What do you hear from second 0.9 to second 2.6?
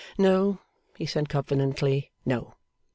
he said confidently, no!